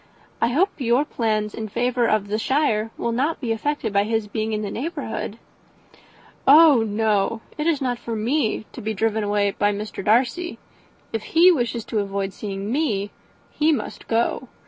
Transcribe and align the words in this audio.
I 0.41 0.47
hope 0.47 0.71
your 0.79 1.05
plans 1.05 1.53
in 1.53 1.67
favour 1.67 2.07
of 2.07 2.27
the 2.27 2.39
shire 2.39 2.89
will 2.97 3.11
not 3.11 3.39
be 3.39 3.51
affected 3.51 3.93
by 3.93 4.05
his 4.05 4.27
being 4.27 4.51
in 4.51 4.63
the 4.63 4.71
neighbourhood." 4.71 5.37
"Oh 6.47 6.81
no 6.81 7.41
it 7.55 7.67
is 7.67 7.81
not 7.83 7.99
for 7.99 8.15
me 8.15 8.65
to 8.71 8.81
be 8.81 8.95
driven 8.95 9.23
away 9.23 9.51
by 9.51 9.71
Mr. 9.71 10.03
Darcy. 10.03 10.57
If 11.13 11.21
he 11.37 11.51
wishes 11.51 11.85
to 11.85 11.99
avoid 11.99 12.33
seeing 12.33 12.71
me 12.71 13.11
he 13.51 13.71
must 13.71 14.07
go. 14.07 14.47